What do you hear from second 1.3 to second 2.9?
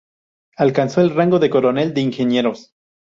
de coronel de ingenieros.